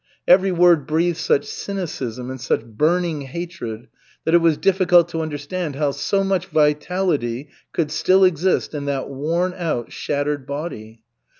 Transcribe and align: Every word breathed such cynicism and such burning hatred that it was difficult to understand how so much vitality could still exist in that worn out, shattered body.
Every 0.27 0.51
word 0.51 0.87
breathed 0.87 1.19
such 1.19 1.45
cynicism 1.45 2.31
and 2.31 2.41
such 2.41 2.65
burning 2.65 3.21
hatred 3.21 3.87
that 4.25 4.33
it 4.33 4.39
was 4.39 4.57
difficult 4.57 5.09
to 5.09 5.21
understand 5.21 5.75
how 5.75 5.91
so 5.91 6.23
much 6.23 6.47
vitality 6.47 7.49
could 7.71 7.91
still 7.91 8.23
exist 8.23 8.73
in 8.73 8.85
that 8.85 9.11
worn 9.11 9.53
out, 9.55 9.91
shattered 9.91 10.47
body. 10.47 11.03